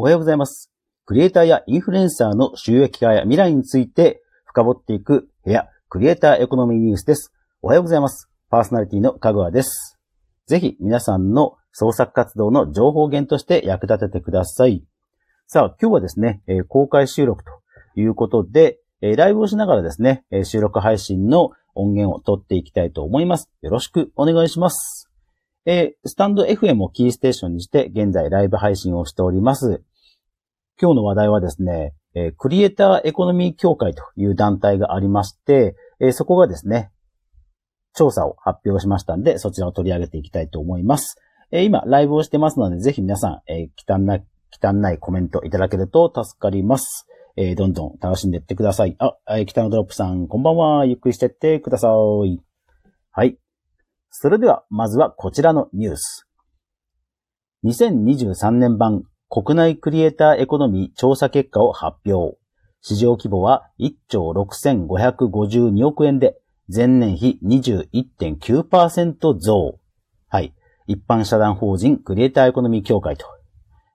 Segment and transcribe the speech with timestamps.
[0.00, 0.70] おはようございます。
[1.04, 7.34] クリエイターやインフルエンサーの収益化や未来について深掘っていく部屋、クリエイターエコノミーニュースです。
[7.60, 8.30] おはようございます。
[8.48, 9.98] パーソナリティのかぐわです。
[10.46, 14.86] ぜひ皆さんの創作活動の情報源として役立ててください。
[15.46, 17.50] さあ、今日はですね、公開収録と
[17.94, 23.50] いうことで、ライブをしながらですね、収録配信の音源を取っていきたいと思います。
[23.60, 25.10] よろしくお願いします。
[25.66, 29.82] えー、スタンド FM をキーステーションにして現在ライブ配信をしております。
[30.80, 36.90] 今日の話題はですね、え、クリエイターエコノミー協会という団体がありまして、え、そこがですね、
[37.92, 41.20] 調査を発表しましたんで、そちらを取り上げていきたいと思います。
[41.52, 44.22] え今、ライブをしてますので、ぜひ皆さん、え汚い、
[44.58, 47.06] 汚いコメントいただけると助かります。
[47.36, 48.96] えどんどん楽しんでいってください。
[48.98, 50.86] あ、え北野ドロップさん、こんばんは。
[50.86, 51.88] ゆっくりしてってくださ
[52.24, 52.40] い。
[53.10, 53.38] はい。
[54.10, 56.26] それでは、まずはこちらのニュース。
[57.64, 62.36] 2023年版国内クリエイターエコノミー調査結果を発表。
[62.82, 69.78] 市場規模は1兆6552億円で、前年比21.9%増。
[70.28, 70.52] はい。
[70.88, 73.24] 一般社団法人クリエイターエコノミー協会と。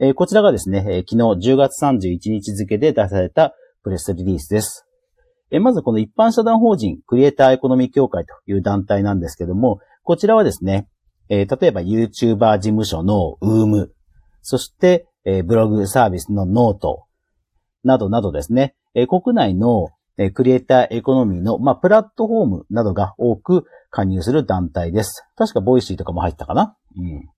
[0.00, 4.86] えー、こちらがですね、えー、昨日10月31日付で出されたプレスリリースです。
[5.50, 10.88] えー、まずこの一般社団法人クリエイターエコノミー協会という団体なんですけども、こちらはですね、
[11.28, 13.88] え、例えば YouTuber 事務所の UUUM、
[14.40, 17.04] そして、えー、ブログサービスの note、
[17.84, 19.90] などなどですね、えー、国内の、
[20.20, 25.24] えクリエイターエコノミーの、まあ、プラットフォームなどが多く加入する団体です。
[25.36, 27.28] 確か Voicy とかも入ったかなうん。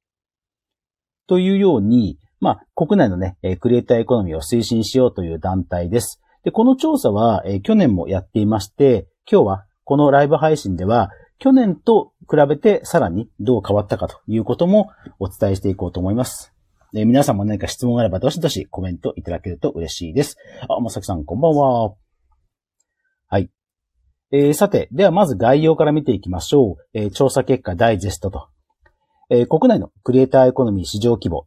[1.27, 6.23] というように、まあ、国内のねえ、クリエイターエコノミーを推進しようという団体です。
[6.43, 16.55] で、この調査は、え去年もやっていまして、今日はこのライブ配信では、去年と比べてさらにどう変わったかということもお伝えしていこうと思います。
[16.95, 20.37] え皆さんも何か質問があればどしどしコメントいただけると嬉しいです。
[20.69, 21.95] あ、まさきさんこんばんは。
[23.29, 23.49] はい。
[24.33, 26.99] えー、さて、ではまず概要から見ていきましょう。
[26.99, 28.49] えー、調査結果ダイジェストと。
[29.31, 31.47] えー、国内のクリエイターエコノミー市場規模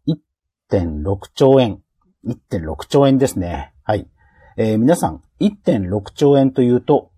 [0.71, 1.81] 1.6兆円。
[2.25, 3.73] 1.6兆円ですね。
[3.83, 4.07] はい。
[4.55, 7.11] えー、皆さん、1.6兆円というと、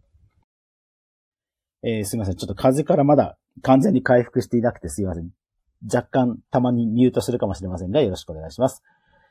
[1.83, 2.35] えー、すいません。
[2.35, 5.29] ちょっと風からまだ完全に回復していなくてすいません。
[5.83, 8.83] 若干たまにミュートするかもしれませんが、よろしくお願いします。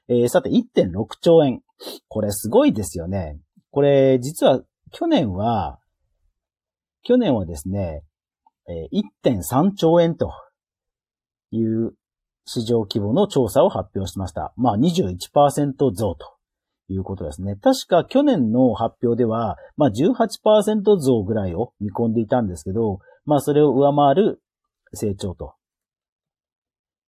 [0.08, 1.62] えー、さて、1.6兆円。
[2.08, 3.38] これすごいですよね。
[3.70, 4.60] これ、実は
[4.92, 5.78] 去年は、
[7.02, 8.02] 去年はですね、
[8.68, 10.30] えー、1.3兆円と
[11.50, 11.94] いう
[12.46, 14.52] 市場規模の調査を発表しました。
[14.56, 16.36] まあ21%増と
[16.88, 17.56] いうことですね。
[17.56, 24.42] 確か去年の発表では、まあ18%増ぐらいを見込んでいたんですけど、まあそれを上回る
[24.92, 25.54] 成長と。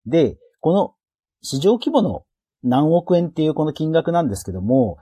[0.06, 0.94] で、この
[1.42, 2.24] 市場規模の
[2.62, 4.98] 何億円っていうこの金額なんですけども、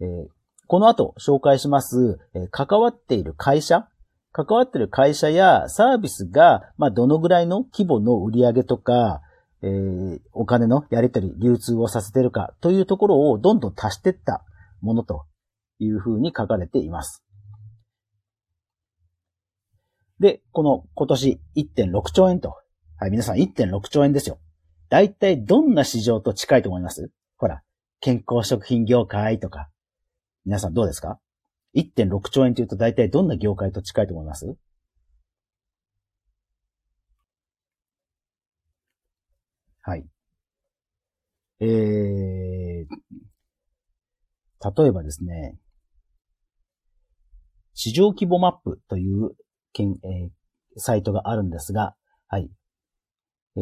[0.00, 0.28] えー、
[0.66, 3.88] この後紹介します、えー、関わっている会社
[4.32, 9.20] 関わっている会社やサービスが、まあ、どのぐらいの規模の売り上げとか、
[9.62, 14.44] えー、お金のやり取り、流通をさせてるかというところをどんどん足していった
[14.80, 15.24] ものと
[15.78, 17.24] いうふうに書かれています。
[20.20, 22.54] で、この今年1.6兆円と。
[23.00, 24.38] はい、皆さん1.6兆円ですよ。
[24.88, 27.10] 大体どんな市場と近いと思います？
[27.36, 27.62] ほら、
[28.00, 29.68] 健康食品業界とか。
[30.44, 31.20] 皆さんどうですか
[31.74, 34.56] ?1.6 兆円というと大体どんな業界と近いと思います？
[39.82, 40.06] はい。
[41.60, 41.70] えー、
[44.82, 45.58] 例えばですね、
[47.74, 49.32] 市場規模マップという、
[49.76, 50.30] えー、
[50.76, 51.94] サイトがあるんですが、
[52.26, 52.50] はい。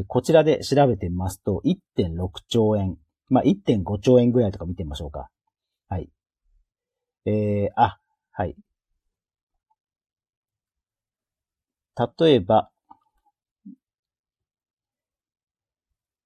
[0.05, 2.97] こちらで調べてみますと、1.6兆円、
[3.29, 5.29] まあ、1.5兆円ぐらいとか見てみましょうか。
[5.89, 6.11] はい。
[7.25, 7.99] えー、あ、
[8.33, 8.57] はい。
[12.19, 12.71] 例えば、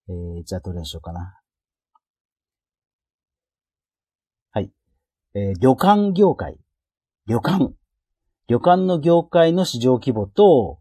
[0.09, 1.39] えー、じゃあどれにしようかな。
[4.51, 4.73] はい。
[5.35, 6.59] えー、旅館業界。
[7.27, 7.73] 旅館。
[8.49, 10.81] 旅館の業界の市場規模と、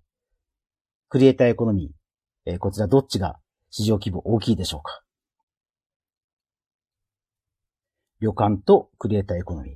[1.10, 1.99] クリエイターエコノミー。
[2.50, 5.04] えー、こちらどっちが市場規模大きいでしょうか？
[8.20, 9.76] 旅館とクリエイターエコノミー。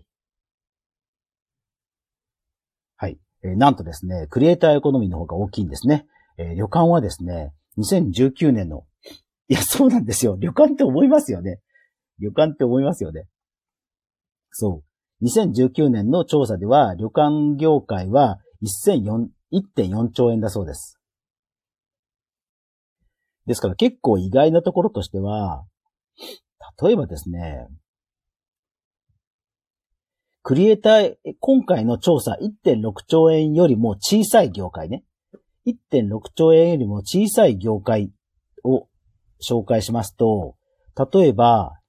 [2.97, 3.19] はい。
[3.43, 6.07] えー、なんとですね、クリエイターエコノミーの方が大きいんですね。
[6.37, 8.85] えー、旅館はですね、2019年の
[9.49, 10.35] いや、そうなんですよ。
[10.39, 11.59] 旅館って思いますよね。
[12.19, 13.27] 旅館って思いますよね。
[14.51, 14.83] そ
[15.21, 15.25] う。
[15.25, 20.99] 2019年の調査では、旅館業界は1.4兆円だそうです。
[23.45, 25.65] ですから結構意外なところとしては、
[26.81, 27.67] 例えばですね、
[30.41, 35.03] クリエイター、今回の調査1.6兆円よりも小さい業界ね。
[35.65, 38.11] 1.6兆円よりも小さい業界
[38.65, 38.87] を
[39.41, 40.55] 紹介しますと、
[41.13, 41.79] 例えば、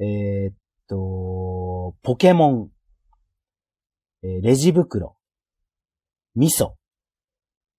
[0.00, 0.54] えー、っ
[0.88, 2.70] と、ポケモン、
[4.22, 5.16] レジ袋、
[6.34, 6.72] 味噌、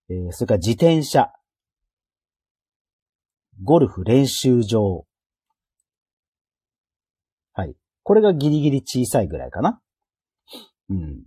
[0.10, 1.32] え、それから自転車、
[3.64, 5.06] ゴルフ練習場。
[7.54, 7.76] はい。
[8.04, 9.82] これがギリギリ小さいぐらいかな。
[10.90, 11.24] うん。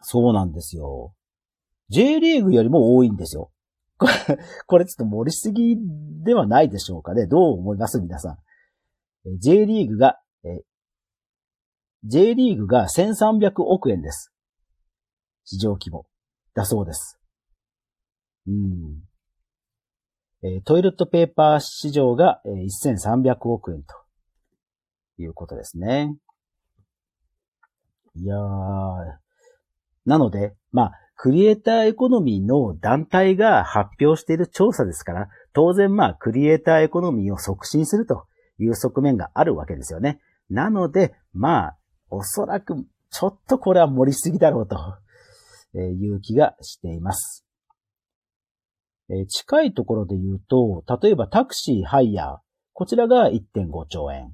[0.00, 1.14] そうなんですよ。
[1.88, 3.50] J リーグよりも多いんですよ。
[4.66, 5.76] これ、ちょっと盛りすぎ
[6.22, 7.26] ではないでしょうかね。
[7.26, 8.00] どう思います？
[8.00, 8.32] 皆さ
[9.24, 9.38] ん。
[9.38, 10.20] J リーグが、
[12.04, 14.32] J リーグが1300億円です。
[15.44, 16.06] 市場規模。
[16.54, 17.18] だそうです。
[18.46, 19.00] うん。
[20.42, 23.94] えトイレットペーパー市場が、1300億円と
[25.18, 26.16] いうことですね。
[28.14, 28.38] いやー。
[30.04, 38.26] なので、まあ、クリエイターエコノミーの団体が発表している調査ですから、当然まあ、クリエイターエコノミーを促進すると
[38.58, 40.20] いう側面があるわけですよね。
[40.50, 41.78] なので、まあ、
[42.10, 42.74] おそらく、
[43.10, 44.76] ちょっとこれは盛りすぎだろうと
[45.78, 47.45] いう気がしています。
[49.28, 52.36] 近いところで言うと、例えばタクシー、ハイヤー、
[52.72, 54.32] こちらが1.5兆円。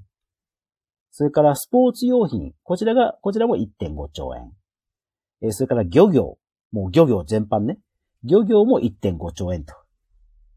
[1.10, 4.50] それからスポーツ用品、こちらが、こちらも1.5兆円。
[5.42, 6.38] えそれから漁業、
[6.72, 7.78] もう漁業全般ね。
[8.24, 9.74] 漁業も1.5兆円と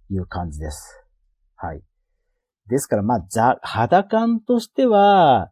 [0.10, 1.04] いう感じです。
[1.56, 1.82] はい。
[2.68, 5.52] ですから、まあ、ざ、肌感としては、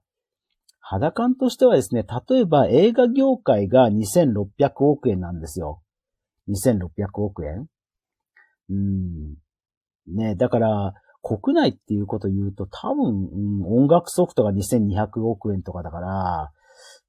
[0.79, 5.81] 肌感としてはですね、例えば映画業界が2600億円なんですよ。
[6.49, 7.67] 2600億円
[8.69, 9.35] うん。
[10.07, 16.51] ねだから、国内っていうこと言うと多分、うん、音楽ソフトが2200億円とかだから、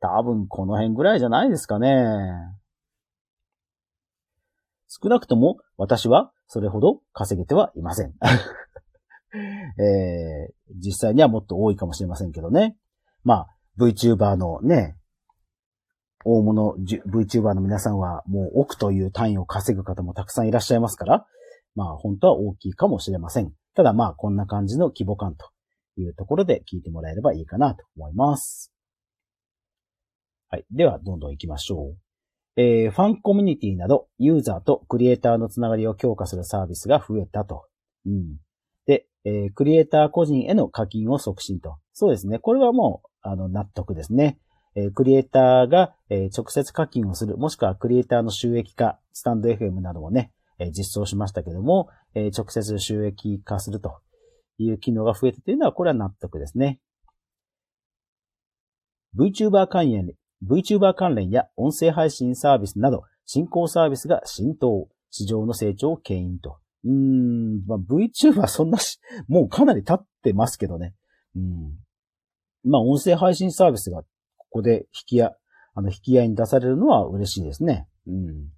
[0.00, 2.06] 多分この辺ぐらいじゃないですかね。
[4.88, 8.14] 少なくとも私はそれほど稼げてはいません。
[9.34, 12.76] えー、実際にはもっと多いかもしれませんけどね。
[13.24, 13.48] まあ、
[13.78, 14.96] VTuber のね、
[16.24, 21.26] 大物 VTuber の皆さんはもう億という単位を稼ぐ方もたくさんいらっしゃいますから、
[21.74, 23.52] まあ本当は大きいかもしれません。
[23.74, 25.50] ただまあこんな感じの規模感と
[25.96, 28.72] いうところで聞いてもらえればいいかなと思います。
[30.54, 30.64] はい。
[30.70, 32.60] では、どんどん行きましょう。
[32.60, 37.66] えー、ファンコミュニティなど、ユーザーとクリエイターのつながりを強化するサービスが増えたと。
[38.06, 38.36] うん。
[38.86, 41.78] で、えー、クリエイター個人への課金を促進と。
[41.92, 42.38] そうですね。
[42.38, 44.38] これはもう、あの、納得ですね。
[44.76, 54.00] えー、クリエイターが、え直接課金をする、もしくはクリエイターの収益化、スタンド FM などもね、え実装しましたけども、え直接収益化すると
[54.58, 56.80] いう機能が増えたというのは、これは納得ですね。
[59.16, 60.12] VTuber 関連、
[60.46, 66.58] VTuber 関連や音声配信サービスなど、新興サービスが浸透、市場の成長を牽引と。
[66.84, 68.98] うーん、まあ、VTuber そんなし、
[69.28, 70.94] もうかなり経ってますけどね。
[71.36, 71.78] うん。
[72.64, 74.08] まあ、音声配信サービスがこ
[74.50, 75.32] こで引きや、
[75.74, 77.88] あの、引き合いに出されるのは嬉しいですね。
[78.06, 78.48] うん。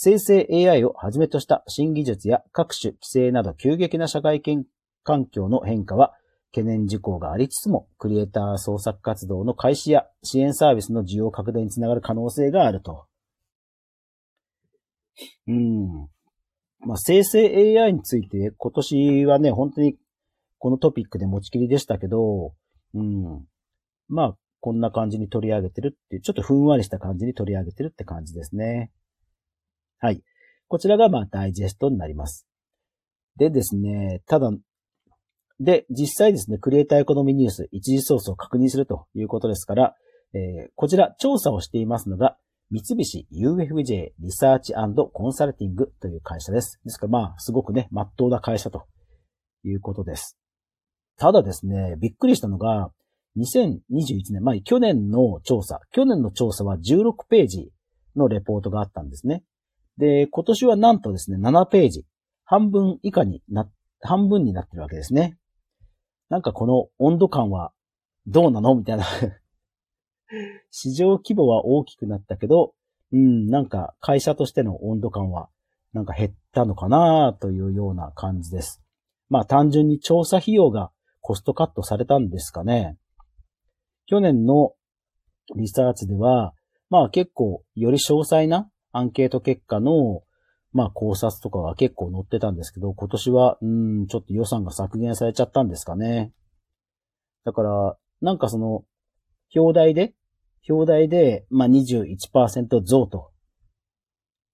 [0.00, 4.40] 生成 AI をはじめとした新技術や各種規制など急激な社会
[5.02, 6.14] 環境の変化は
[6.52, 13.06] 懸念事項がありつつも、クリエイター創作活動の開始や支援サービスの需要拡大につながる可能性があると。
[15.48, 16.08] うん。
[16.86, 19.96] まあ、生成 AI について今年はね、本当に
[20.58, 22.54] このトピックで持ちきりでしたけど、
[22.94, 23.44] うん。
[24.08, 28.92] まあ、こんな感じに取り上げてるっていう、ちょっとふんわりした感じに取り上げてるって感じですね。
[30.00, 30.22] はい。
[30.68, 32.46] こちらがまあダイジェストになります。
[33.36, 34.50] でですね、ただ、
[35.60, 39.94] で、実際ですね、クリエイターエコノミーニュース一時ソースを確認するということですから、
[40.34, 42.36] えー、こちら調査をしていますのが、
[42.70, 46.78] 三菱 UFJ リサーチコンサルティングという会社です。
[46.84, 48.84] ですからまあ、すごくね、まっとうな会社と
[49.64, 50.36] いうことです。
[51.16, 52.90] ただですね、びっくりしたのが、
[53.38, 57.70] 2021年、まあ去年の調査、去年の調査は16ページ
[58.16, 59.42] のレポートがあったんですね。
[59.98, 62.06] で、今年はなんとですね、7ページ、
[62.44, 63.68] 半分以下にな、
[64.00, 65.36] 半分になってるわけですね。
[66.30, 67.72] なんかこの温度感は
[68.26, 68.74] どうなの？
[68.74, 69.04] みたいな
[70.70, 72.74] 市場規模は大きくなったけど、
[73.12, 75.48] うん、なんか会社としての温度感は
[75.92, 78.82] なんか減ったのかなというような感じです。
[79.28, 80.90] まあ単純に調査費用が
[81.20, 82.96] コストカットされたんですかね。
[84.06, 84.74] 去年の
[85.56, 86.54] リサーチでは、
[86.90, 90.22] まあ結構より詳細なアンケート結果の、
[90.72, 96.32] まあ考察とかが結構載ってたんですけど、今年は、うん、ちょっと予算が削減されちゃったんですかね。
[97.44, 98.84] だから、なんかその、
[99.54, 100.14] 表題で、
[100.68, 103.30] 表題で、まあ21%増と、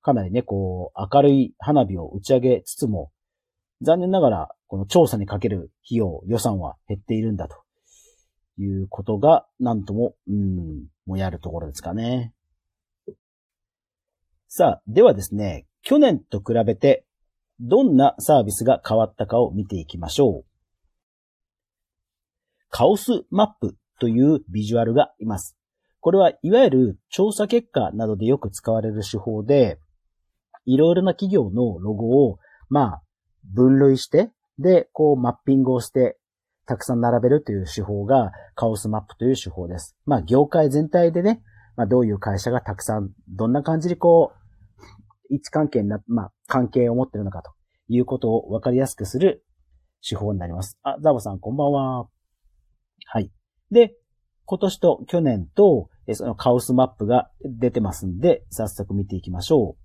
[0.03, 3.11] かなりね、こう、明るい花火を打ち上げつつも、
[3.81, 7.57] 残念ながら、この調査にかける費用、予算は減っているんだと
[8.59, 12.35] いうことが、なんとも、うん、もやるところですかね。
[14.57, 17.05] さあ、ではですね、去年と比べて、
[17.59, 20.47] どんなサービスが変わったかを見ていきましょう。
[22.71, 25.57] カオスマップというビジュアルがいます。
[25.99, 29.81] これはいわゆる調査結果などでよく使われる手法で、
[30.67, 33.03] いろいろな企業のロゴを、まあ、
[33.43, 34.31] 分類して、
[34.61, 36.17] で、こうマッピングをして、
[36.67, 39.97] たくさん並べるという手法がカオスマップという手法です。
[40.07, 41.43] まあ、業界全体でね、
[41.75, 44.44] まあ、どういう会社がたくさん、どんな感じでこう、
[45.35, 47.53] 位置関係な、まあ、関係を持ってるのかと
[47.89, 49.45] いうことを分かりやすくする
[50.07, 50.79] 手法になります。
[50.83, 52.09] あ、ザボさんこんばんは。
[53.07, 53.31] はい。
[53.71, 53.97] で、
[54.47, 59.77] 今年と去年と、そのカオスマップが出てますんで、早速見ていきましょ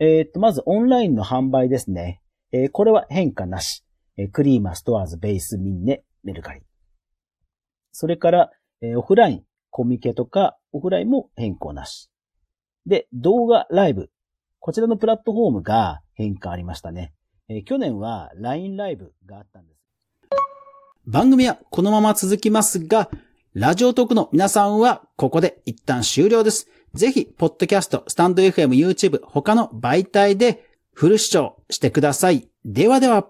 [0.00, 0.04] う。
[0.04, 2.22] えー、っと、まずオンラインの販売ですね。
[2.52, 3.84] えー、これは変化なし。
[4.16, 6.62] えー、クリーマストアーズベースミンネメルカリ。
[7.92, 12.10] それから、えー、オフライン、コミケとかオフラインも変更なし。
[12.86, 14.10] で、動画ライブ。
[14.60, 17.12] こちらのプラットフォームが変化ありましたね。
[17.48, 19.80] えー、去年は LINE ライブがあったんです。
[21.06, 23.10] 番組はこのまま続きますが、
[23.52, 26.68] ラジオトークの皆さんはここで一旦終了です。
[26.94, 32.48] ぜひ、ポッドキャスト、スタンド FM、YouTube、他の媒体でフル視聴してください。
[32.64, 33.28] ではでは。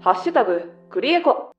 [0.00, 1.55] ハッシュタグ、クリエコ。